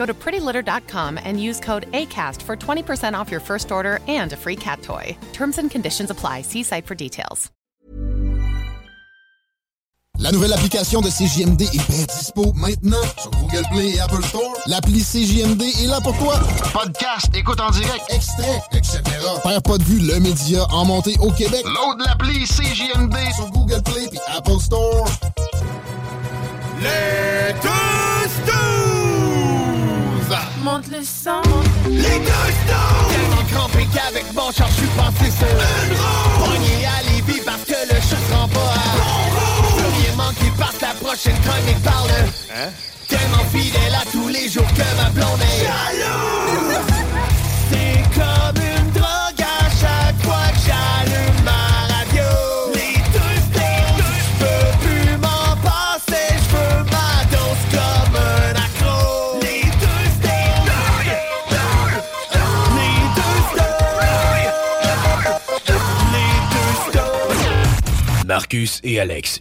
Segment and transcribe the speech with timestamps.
[0.00, 4.36] Go to prettylitter.com and use code ACAST for 20% off your first order and a
[4.36, 5.14] free cat toy.
[5.34, 6.40] Terms and conditions apply.
[6.40, 7.50] See site for details.
[10.18, 14.54] La nouvelle application de CJMD est bien dispo maintenant sur Google Play et Apple Store.
[14.66, 16.38] L'appli CJMD est là pour toi.
[16.72, 19.02] Podcast, écoute en direct, extrait, etc.
[19.42, 21.64] Père pas de vue, le média en montée au Québec.
[21.64, 25.06] Load l'appli CJMD sur Google Play et Apple Store.
[26.82, 28.09] Les deux snooze!
[30.62, 31.40] Monte le sang.
[31.88, 33.08] Les deux snooze!
[33.08, 36.60] Tellement crampé qu'avec mon char, je suis passé sur Une roue!
[36.86, 40.50] À Lévis parce que le chat se rend pas à Bon Plus rien manque qui
[40.58, 42.10] passe la prochaine chronique parle
[42.54, 42.68] Hein?
[43.08, 46.89] Tellement fidèle à tous les jours que ma blonde est Jaloux!
[68.40, 69.38] Marcus et Alex.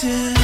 [0.00, 0.39] Forgotten?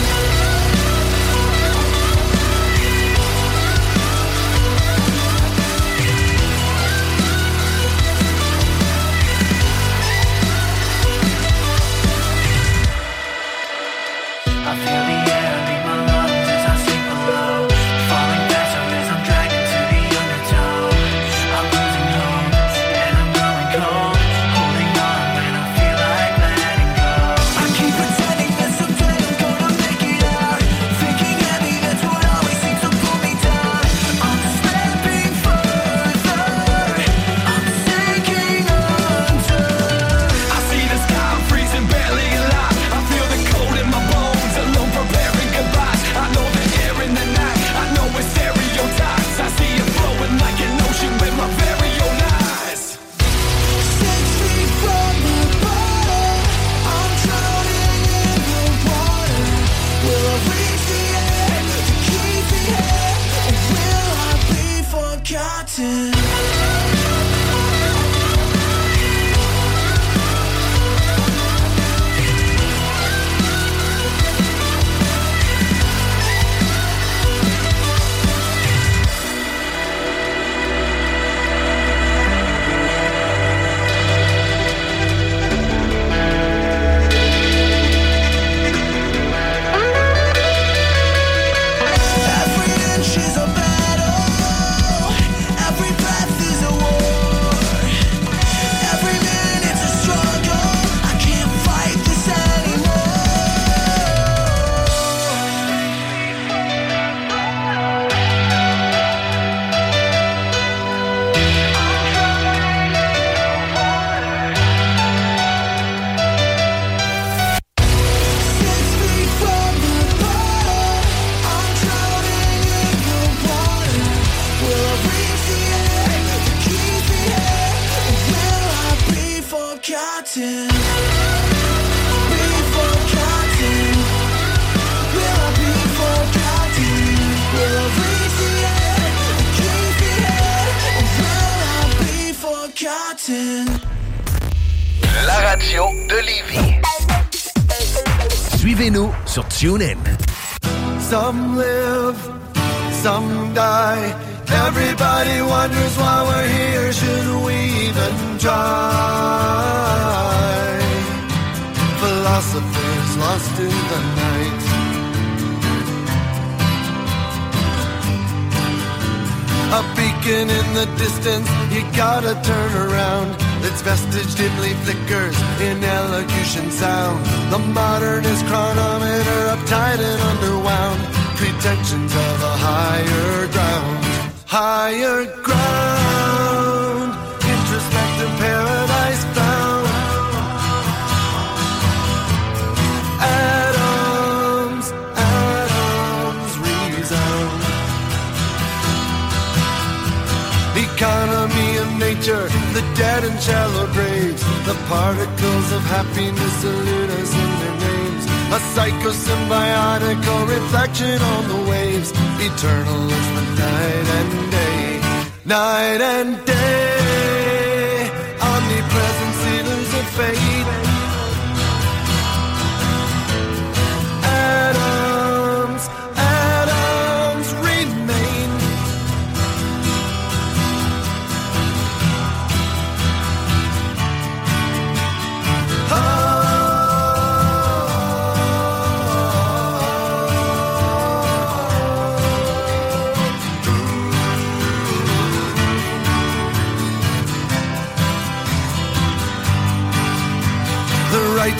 [204.88, 208.24] Particles of happiness elude us in their names.
[208.54, 212.12] A psychosymbiotic reflection on the waves.
[212.38, 215.00] Eternal is the night and day.
[215.44, 218.10] Night and day.
[218.40, 220.75] Omnipresent sealers of fate.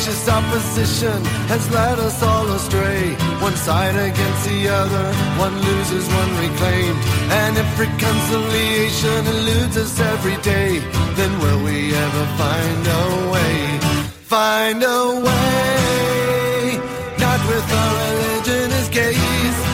[0.06, 3.10] vicious opposition has led us all astray.
[3.40, 6.98] One side against the other, one loses, one reclaimed.
[7.42, 10.78] And if reconciliation eludes us every day,
[11.16, 13.78] then will we ever find a way?
[14.36, 16.78] Find a way,
[17.18, 19.65] not with our religion as gaze.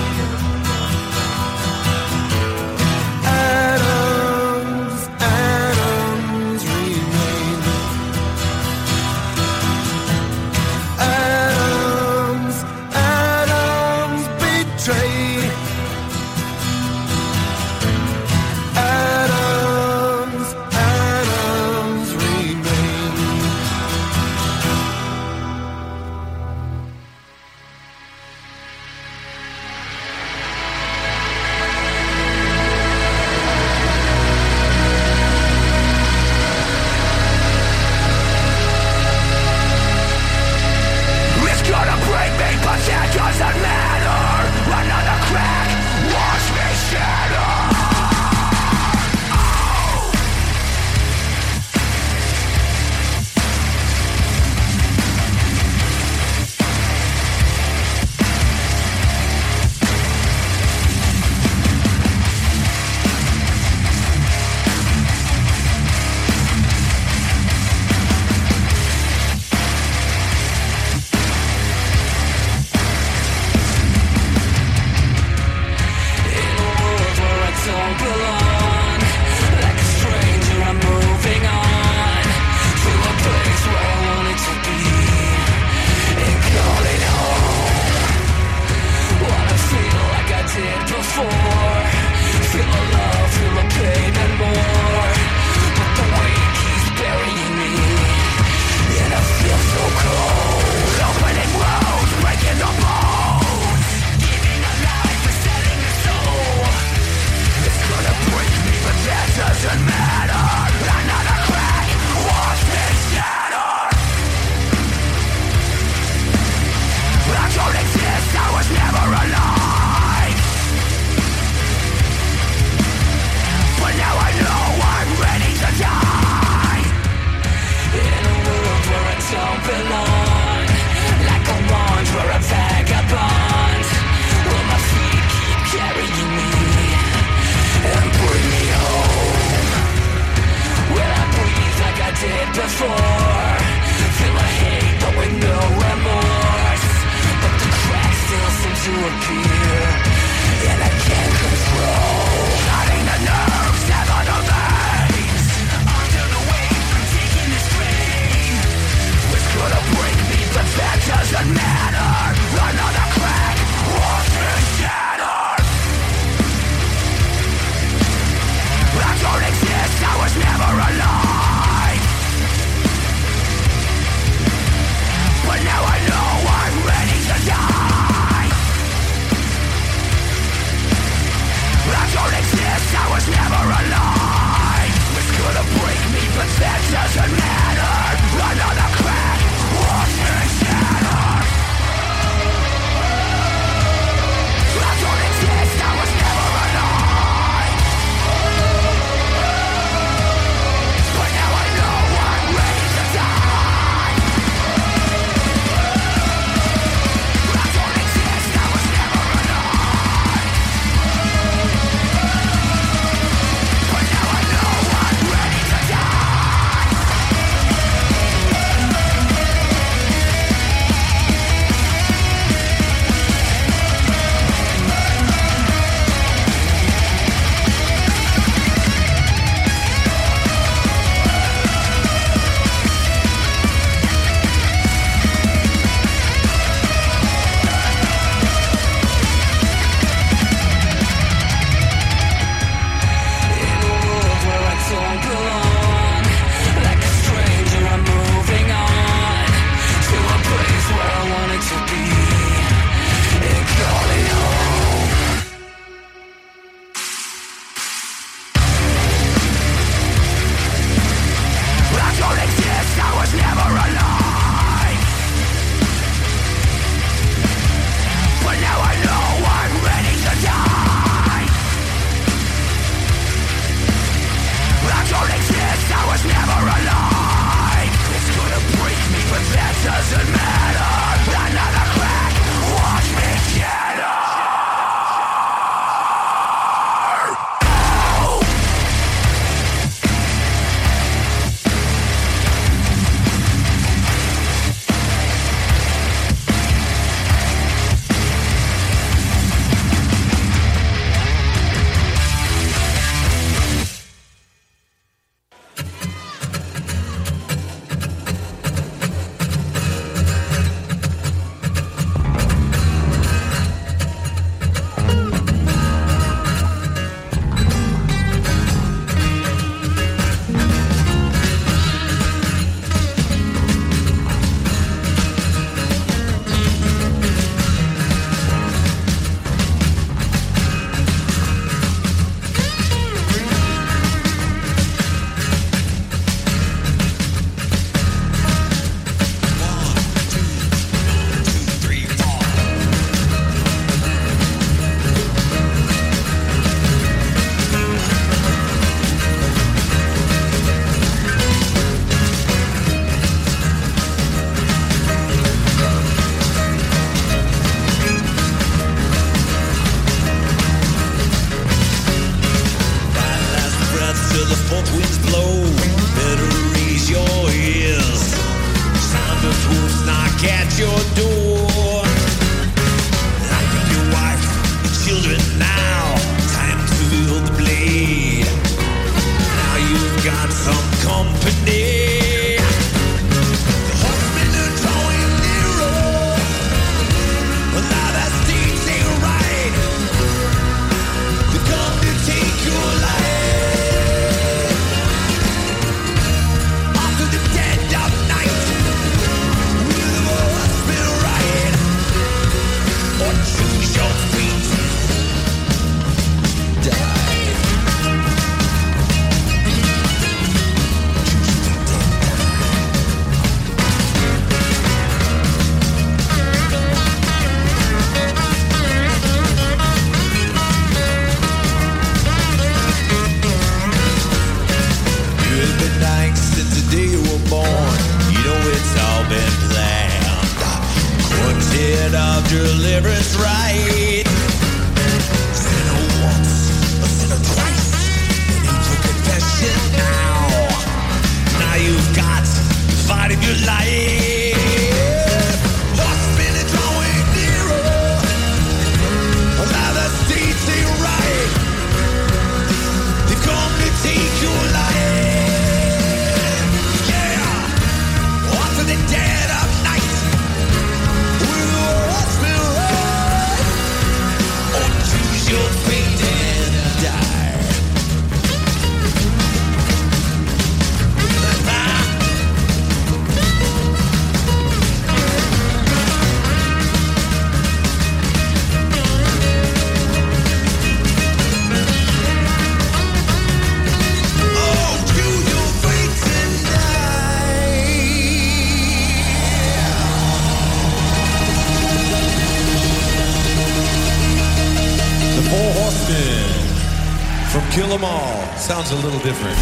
[498.72, 499.61] sounds a little different.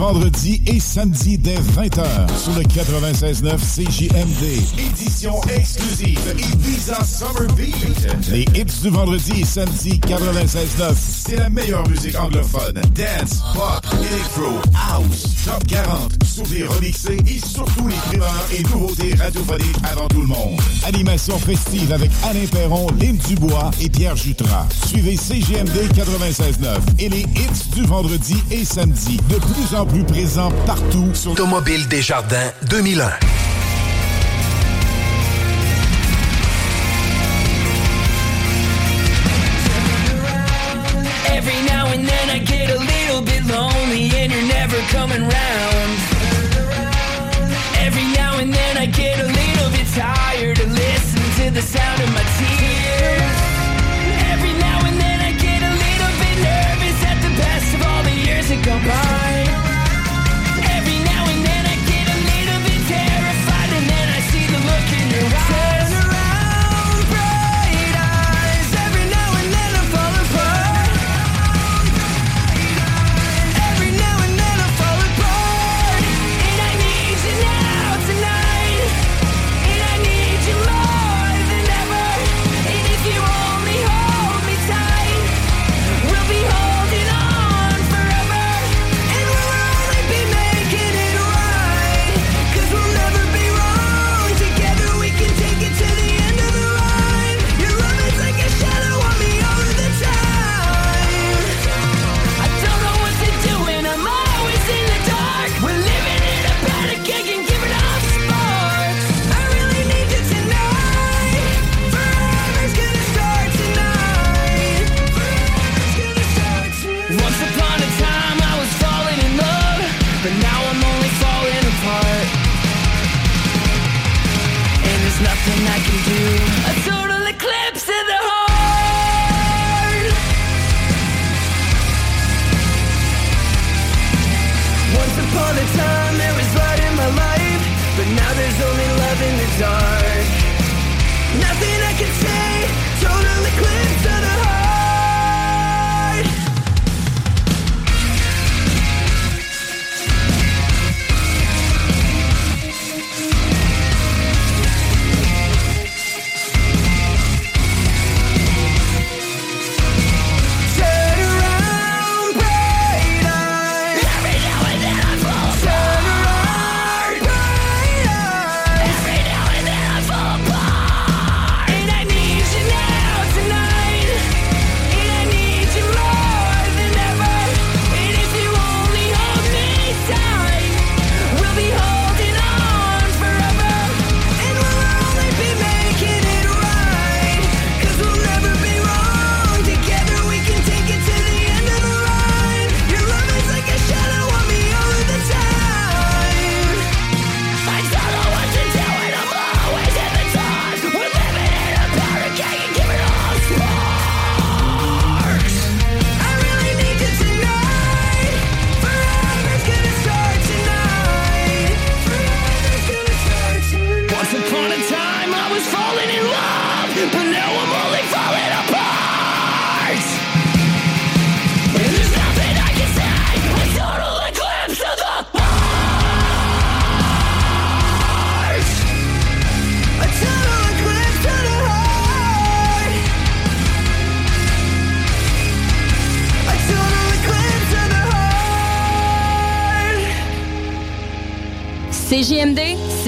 [0.00, 2.06] vendredis et samedis dès 20h
[2.42, 4.44] sur le 96.9 CJMD.
[4.78, 8.30] Édition exclusive Ibiza Summer Beat.
[8.30, 12.80] Les hits du vendredi et samedi 96.9, c'est la meilleure musique anglophone.
[12.94, 19.76] Dance, pop, electro, house, top 40, souvenirs remixés et surtout les primeurs et nouveautés radiophoniques
[19.84, 20.58] avant tout le monde.
[20.86, 24.66] Animation festive avec Alain Perron, Lime Dubois et Pierre Jutras.
[24.86, 30.04] Suivez CJMD 96.9 et les hits du vendredi et samedi de plus en plus plus
[30.04, 33.49] présent partout sur Automobile Desjardins 2001.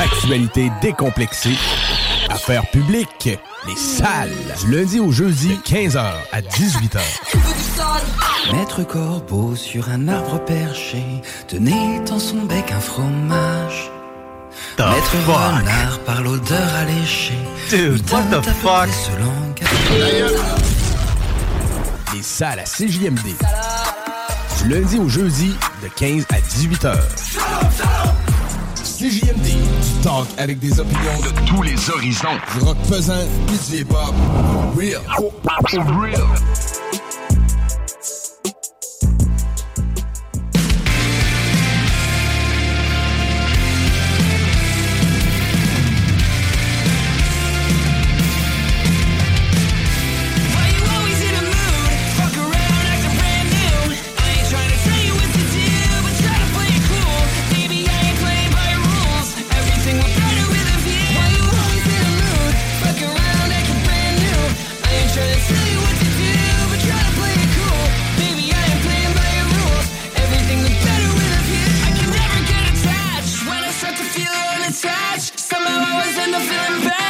[0.00, 1.56] Actualité décomplexée.
[2.28, 3.38] Affaires publiques.
[3.68, 4.32] Les salles.
[4.68, 6.98] Lundi au jeudi, 15h à 18h.
[8.52, 11.04] Maître Corbeau sur un arbre perché
[11.46, 13.90] tenait dans son bec un fromage.
[14.76, 15.36] The Maître fuck?
[15.36, 17.38] Renard par l'odeur alléchée.
[17.70, 18.88] Dude, what the fuck?
[22.12, 23.36] Les salles à CJMD.
[24.62, 26.96] Du lundi au jeudi, de 15 à 18 h
[28.98, 32.36] CJMD, du talk avec des opinions de tous les horizons.
[32.52, 34.12] Du rock pesant, du hip-hop.
[34.76, 35.00] Real.
[36.00, 36.67] Real.
[74.88, 75.32] trash.
[75.36, 77.07] Somehow I was in the feeling bad.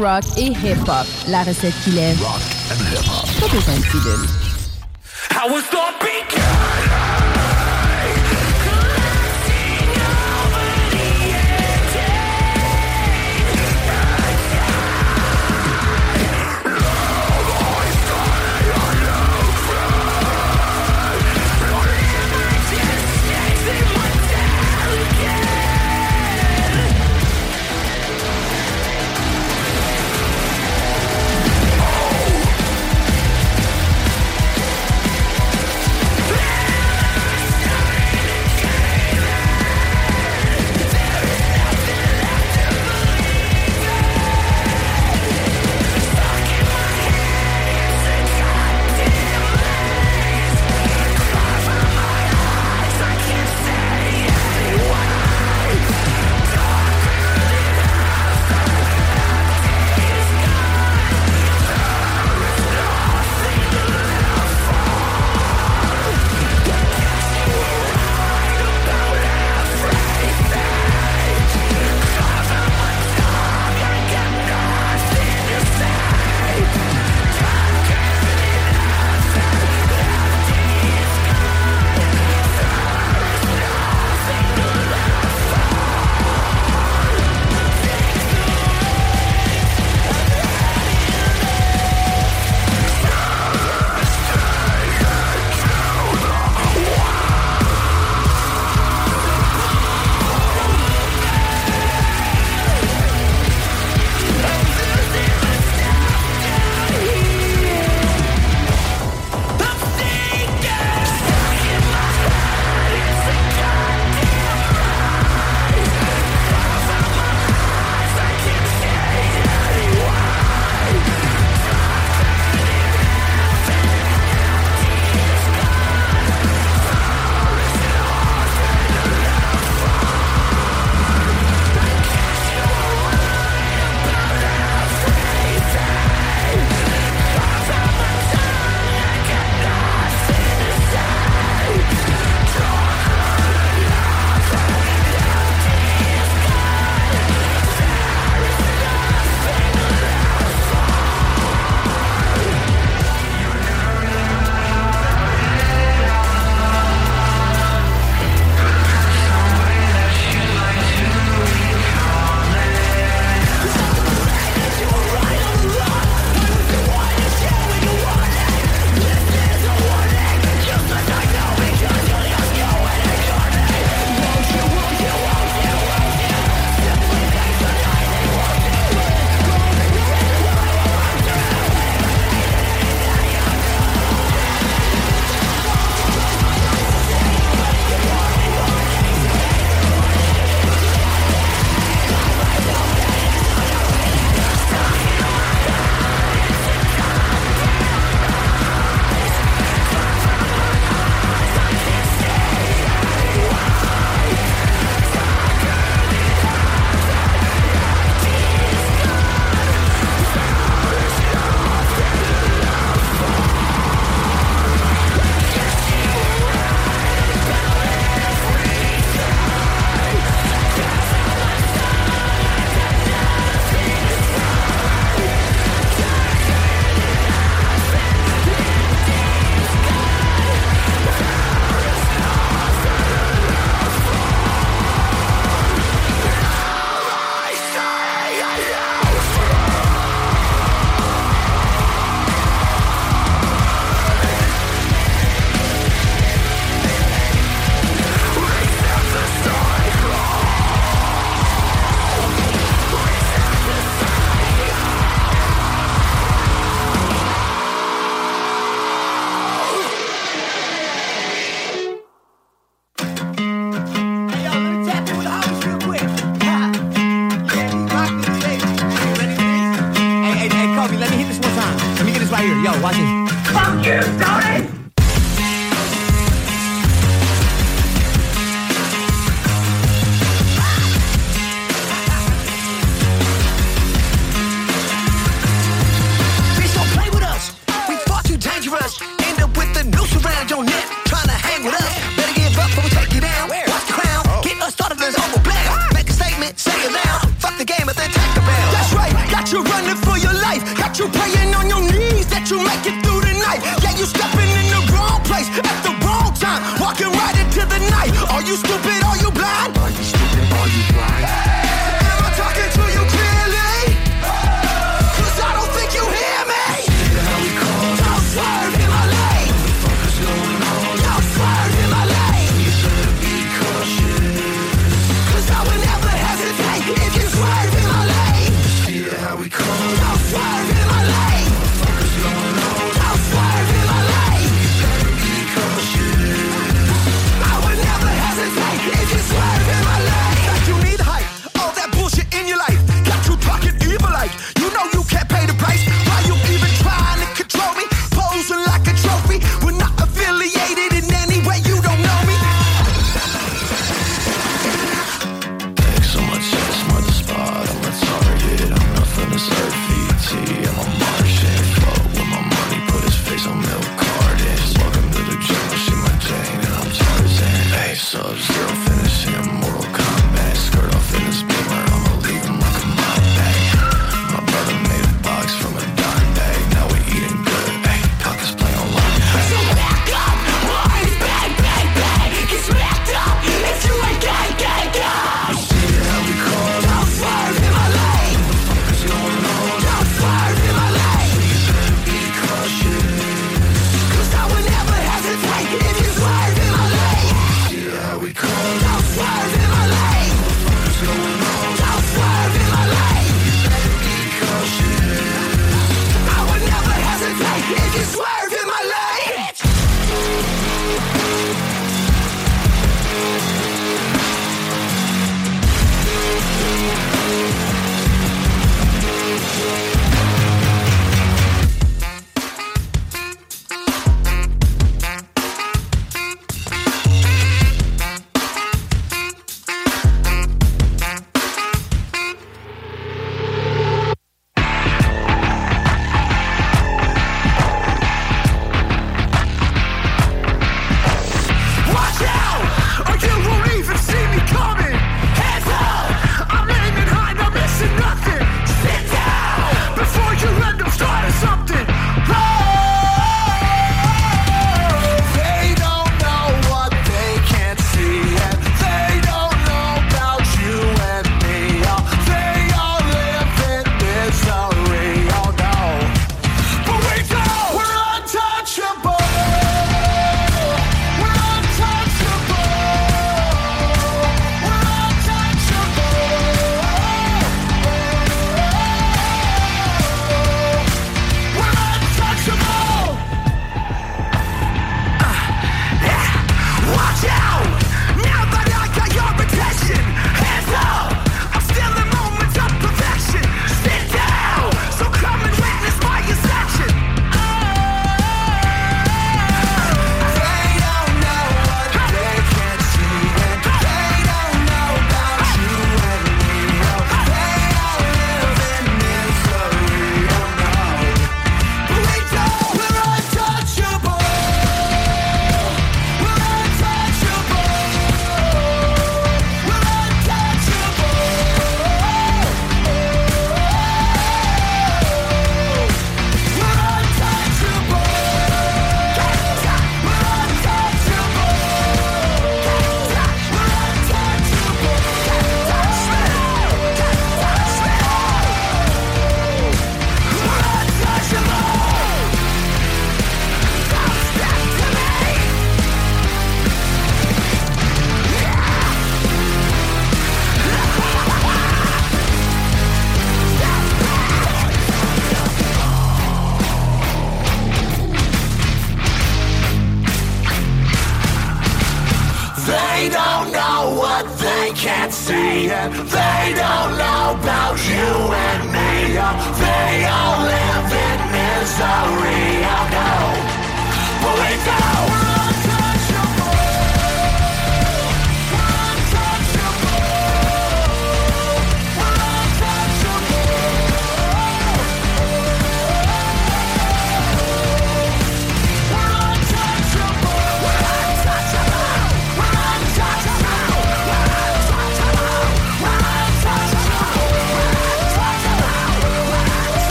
[0.00, 1.06] rock et hip-hop.
[1.28, 2.20] La recette qui lève.
[2.22, 2.40] Rock
[2.70, 3.40] and hip-hop.
[3.40, 4.47] Pas besoin de pilule.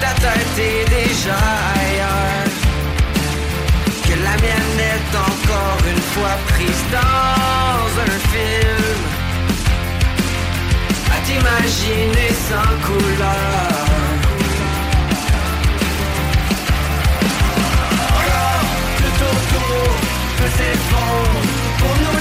[0.00, 1.38] Ta tête est déjà
[1.80, 2.50] ailleurs.
[4.06, 8.98] Que la mienne est encore une fois prise dans un film.
[11.14, 13.76] À t'imaginer sans couleur.
[18.20, 18.66] Alors
[18.98, 19.90] que ton tour
[20.36, 22.15] peut s'effondrer Pour nous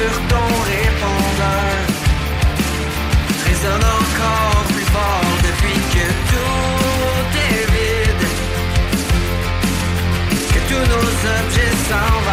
[0.00, 1.76] sur ton répondeur
[3.44, 8.26] résonne encore plus fort depuis que tout est vide,
[10.52, 12.29] que tous nos objets s'en.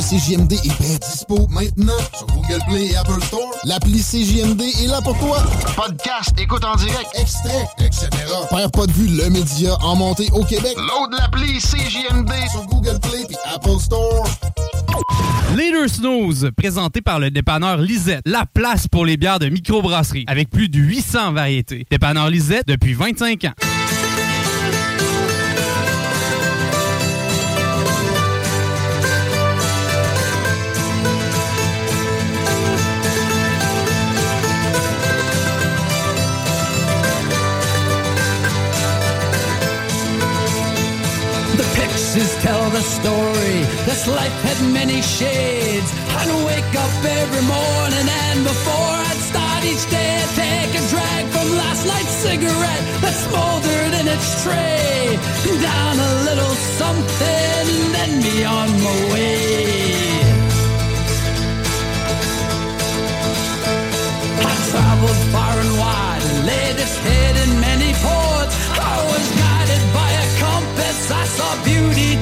[0.00, 3.50] de CJMD est bien dispo maintenant sur Google Play et Apple Store.
[3.64, 5.42] L'appli CJMD est là pour toi.
[5.76, 8.08] Podcast, écoute en direct, extrait, etc.
[8.50, 10.74] Père pas de vue, le média en montée au Québec.
[10.76, 14.26] Load l'appli CJMD sur Google Play et Apple Store.
[15.56, 20.48] Leader Snooze, présenté par le dépanneur Lisette, la place pour les bières de microbrasserie, avec
[20.48, 21.86] plus de 800 variétés.
[21.90, 23.69] Dépanneur Lisette depuis 25 ans.
[42.12, 43.62] Just tell the story.
[43.86, 45.90] This life had many shades.
[46.18, 51.24] I'd wake up every morning and before I'd start each day, I'd take a drag
[51.30, 55.18] from last night's cigarette that smoldered in its tray.
[55.62, 59.70] Down a little something and then be on my way.
[64.50, 67.19] I traveled far and wide and laid this head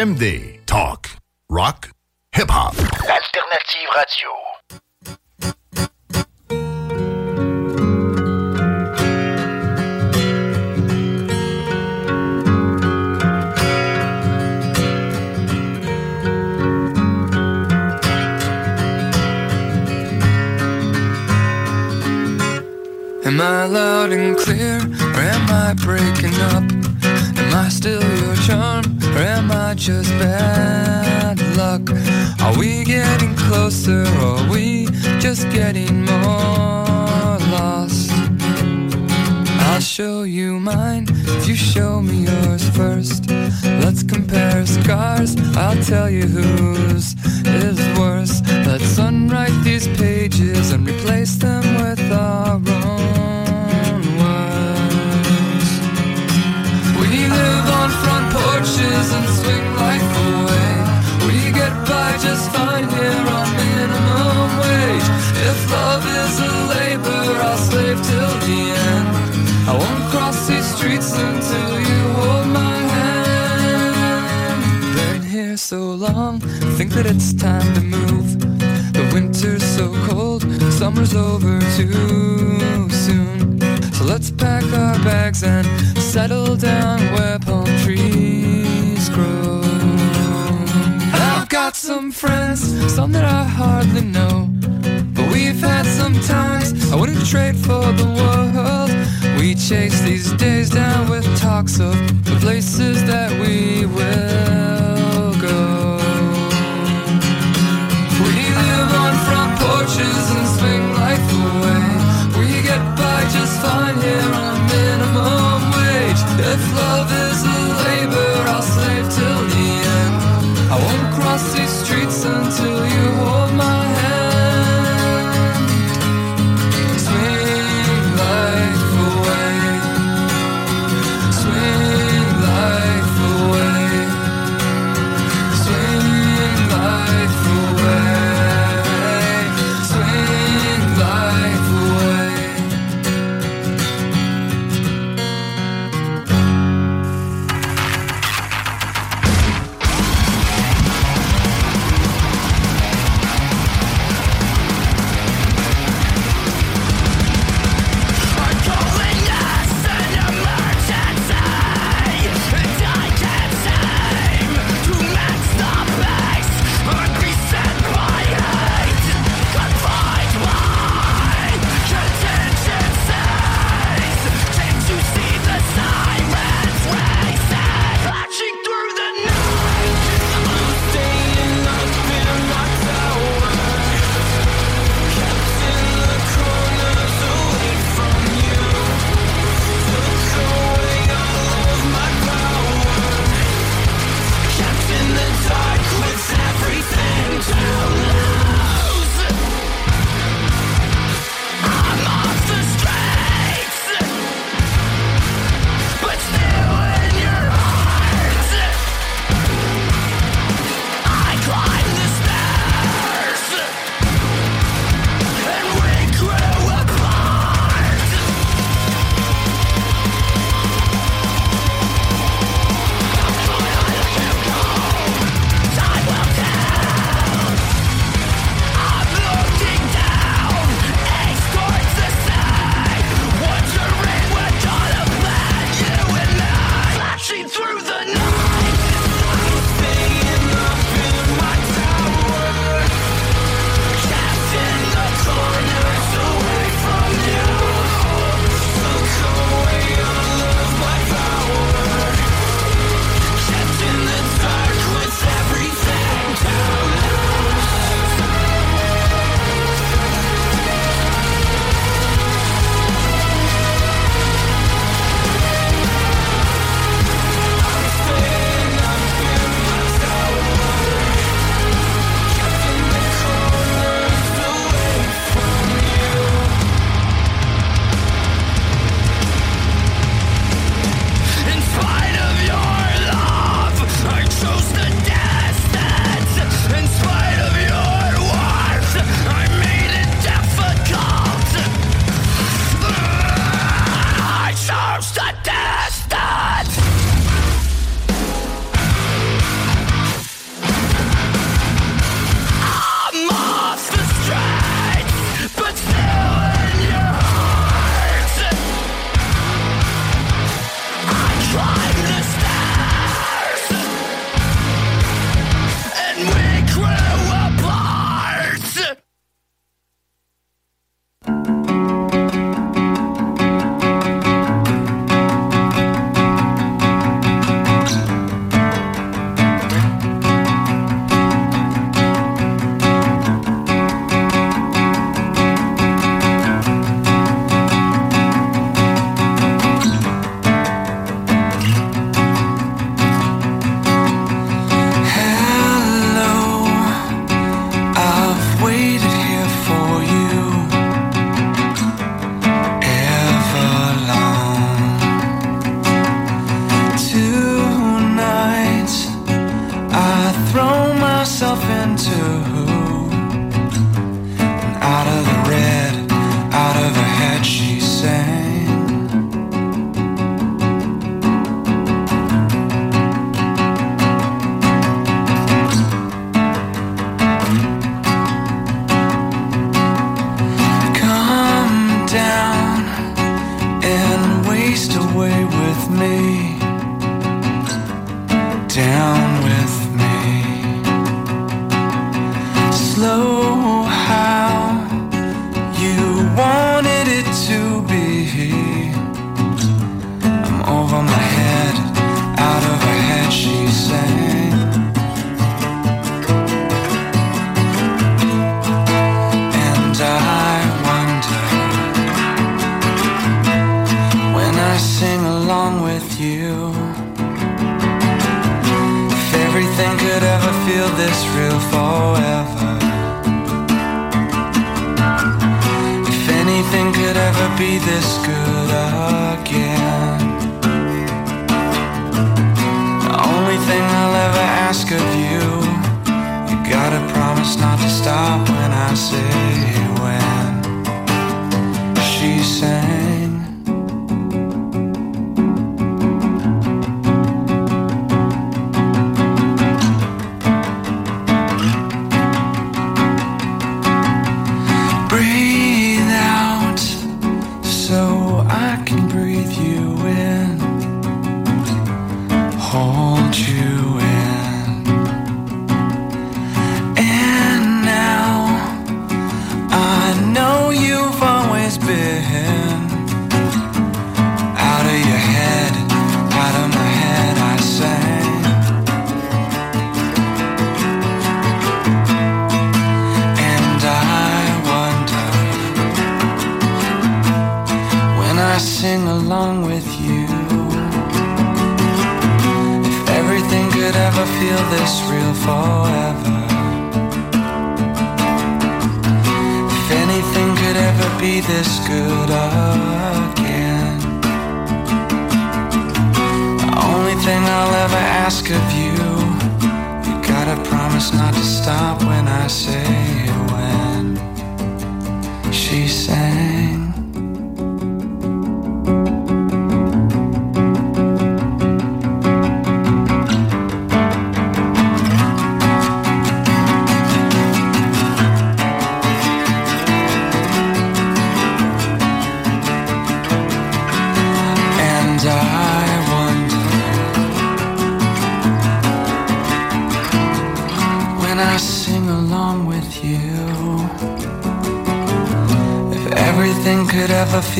[0.00, 0.49] M D.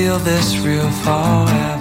[0.01, 1.80] feel this real forever.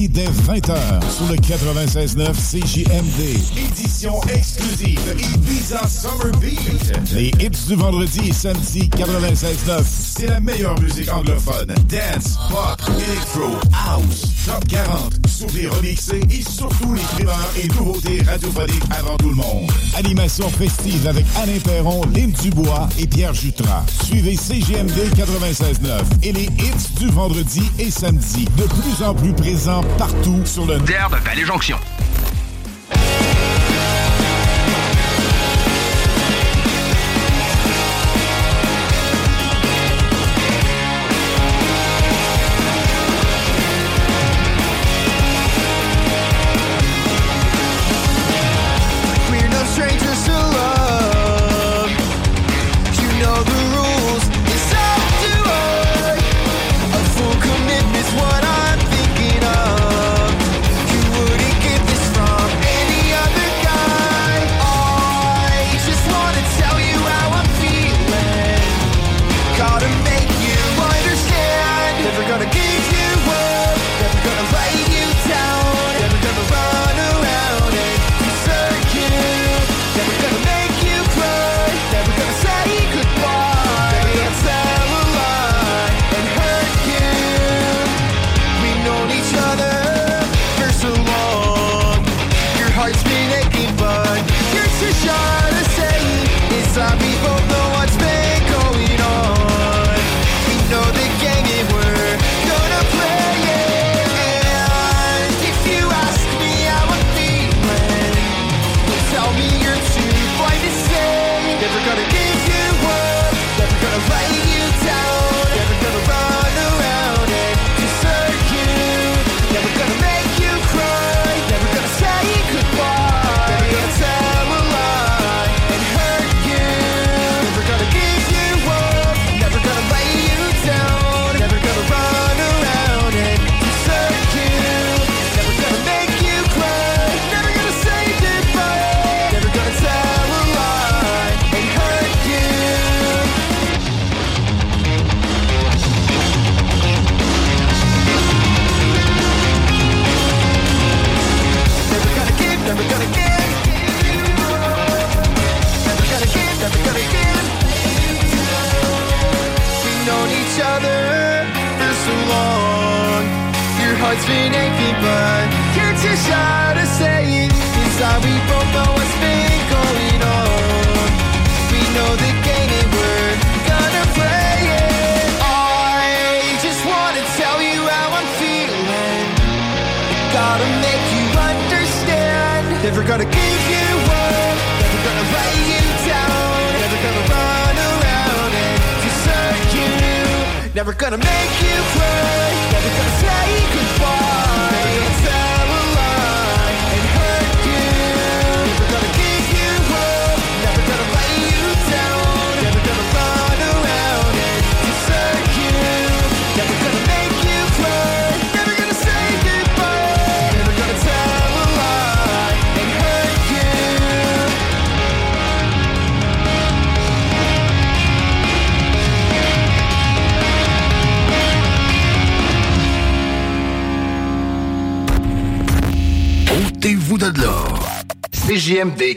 [0.00, 3.20] samedi dès 20h sur le 96.9 CJMD.
[3.56, 5.00] Édition exclusive
[5.34, 7.14] Ibiza Summer Beat.
[7.14, 9.82] Les hits du vendredi et samedi 96.9.
[9.84, 11.74] C'est la meilleure musique anglophone.
[11.88, 18.82] Dance, pop, electro, house, top 40 soufflés remixés et surtout les primeurs et nouveautés radiophoniques
[18.90, 19.70] avant tout le monde.
[19.96, 23.84] Animation festive avec Alain Perron, Lynn Dubois et Pierre Jutras.
[24.04, 29.82] Suivez CGMD 96.9 et les hits du vendredi et samedi, de plus en plus présents
[29.96, 31.76] partout sur le nerf de Vallée-Jonction.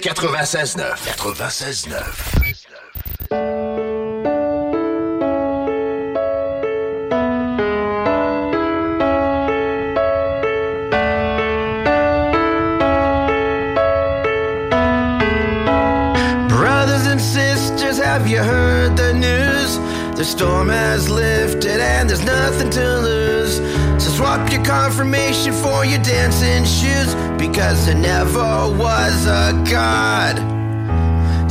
[0.03, 0.97] 96.9.
[16.49, 18.03] 96.9.
[18.03, 19.77] Have you heard the news?
[20.17, 23.22] The storm has lifted and there's nothing to lose.
[24.23, 28.39] Swap your confirmation for your dancing shoes because there never
[28.79, 30.39] was a God.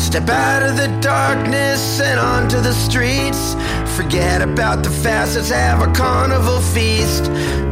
[0.01, 3.55] Step out of the darkness and onto the streets.
[3.95, 7.25] Forget about the facets, have a carnival feast.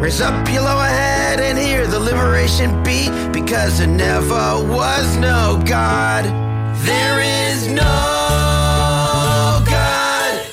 [0.03, 5.63] Raise up your lower head and hear the liberation beat because there never was no
[5.65, 6.27] God.
[6.85, 7.83] There is no
[9.65, 10.45] God.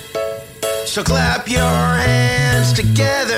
[0.86, 3.37] So clap your hands together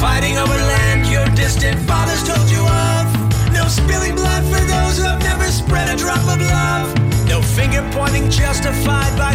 [0.00, 3.52] Fighting over land your distant fathers told you of.
[3.52, 6.88] No spilling blood for those who have never spread a drop of love.
[7.28, 9.29] No finger pointing justified by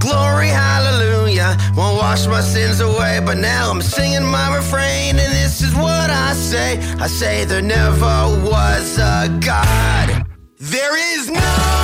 [0.00, 1.56] glory hallelujah.
[1.76, 6.10] Won't wash my sins away but now i'm singing my refrain and this is what
[6.10, 6.78] i say.
[6.98, 8.16] I say there never
[8.50, 10.26] was a god.
[10.58, 11.83] There is no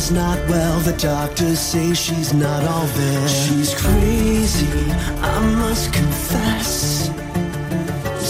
[0.00, 0.80] Is not well.
[0.80, 3.28] The doctors say she's not all there.
[3.28, 4.90] She's crazy,
[5.20, 7.10] I must confess.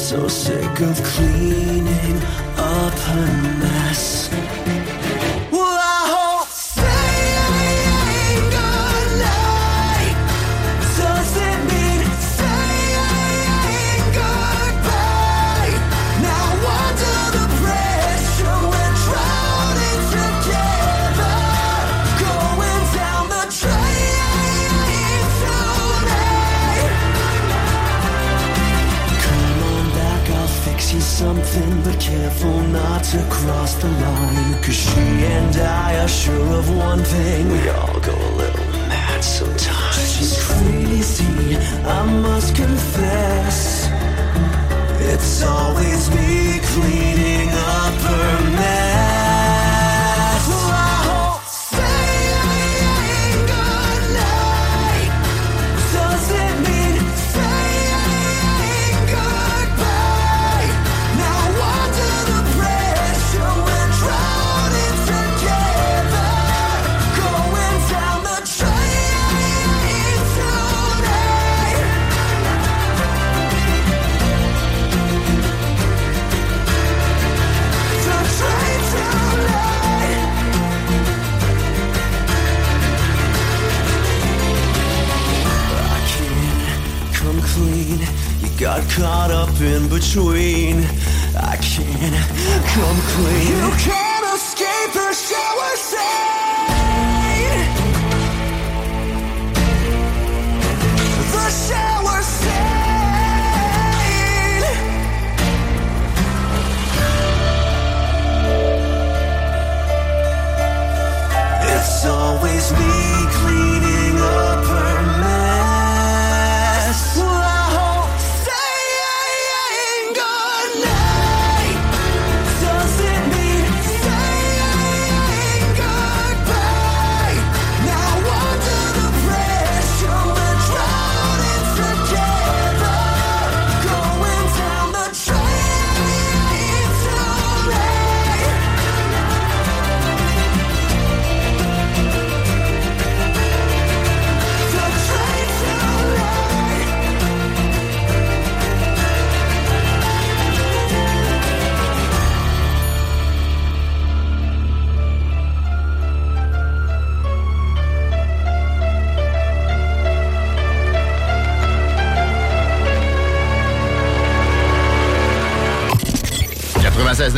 [0.08, 2.16] So sick of cleaning
[2.56, 3.26] up her
[3.60, 3.79] mess.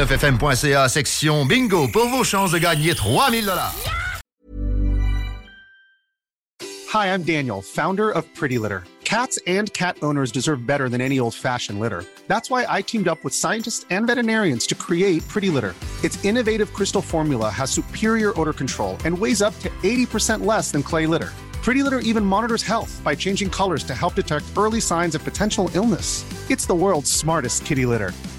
[0.02, 3.88] 969fm.ca, section bingo, pour vos chances de gagner 3000 dollars.
[6.88, 8.84] Hi, I'm Daniel, founder of Pretty Litter.
[9.04, 12.04] Cats and cat owners deserve better than any old-fashioned litter.
[12.26, 15.74] That's why I teamed up with scientists and veterinarians to create Pretty Litter.
[16.02, 20.82] Its innovative crystal formula has superior odor control and weighs up to 80% less than
[20.82, 21.30] clay litter.
[21.62, 25.70] Pretty Litter even monitors health by changing colors to help detect early signs of potential
[25.74, 26.24] illness.
[26.50, 28.12] It's the world's smartest kitty litter.